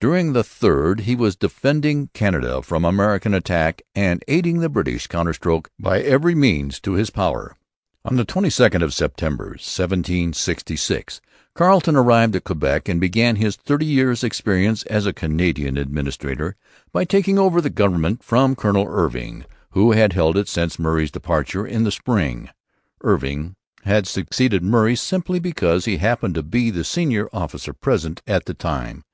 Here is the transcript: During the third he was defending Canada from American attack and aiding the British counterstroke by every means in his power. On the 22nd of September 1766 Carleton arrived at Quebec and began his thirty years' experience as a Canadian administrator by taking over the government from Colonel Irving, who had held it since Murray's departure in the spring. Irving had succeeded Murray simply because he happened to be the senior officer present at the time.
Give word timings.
During 0.00 0.32
the 0.32 0.42
third 0.42 1.00
he 1.00 1.14
was 1.14 1.36
defending 1.36 2.08
Canada 2.14 2.62
from 2.62 2.82
American 2.82 3.34
attack 3.34 3.82
and 3.94 4.24
aiding 4.26 4.60
the 4.60 4.70
British 4.70 5.06
counterstroke 5.06 5.68
by 5.78 6.00
every 6.00 6.34
means 6.34 6.80
in 6.82 6.94
his 6.94 7.10
power. 7.10 7.58
On 8.06 8.16
the 8.16 8.24
22nd 8.24 8.82
of 8.82 8.94
September 8.94 9.48
1766 9.48 11.20
Carleton 11.54 11.94
arrived 11.94 12.34
at 12.34 12.44
Quebec 12.44 12.88
and 12.88 13.02
began 13.02 13.36
his 13.36 13.54
thirty 13.54 13.84
years' 13.84 14.24
experience 14.24 14.82
as 14.84 15.04
a 15.04 15.12
Canadian 15.12 15.76
administrator 15.76 16.56
by 16.90 17.04
taking 17.04 17.38
over 17.38 17.60
the 17.60 17.68
government 17.68 18.22
from 18.24 18.56
Colonel 18.56 18.86
Irving, 18.88 19.44
who 19.72 19.92
had 19.92 20.14
held 20.14 20.38
it 20.38 20.48
since 20.48 20.78
Murray's 20.78 21.10
departure 21.10 21.66
in 21.66 21.84
the 21.84 21.92
spring. 21.92 22.48
Irving 23.02 23.56
had 23.84 24.06
succeeded 24.06 24.62
Murray 24.62 24.96
simply 24.96 25.38
because 25.38 25.84
he 25.84 25.98
happened 25.98 26.34
to 26.36 26.42
be 26.42 26.70
the 26.70 26.82
senior 26.82 27.28
officer 27.34 27.74
present 27.74 28.22
at 28.26 28.46
the 28.46 28.54
time. 28.54 29.04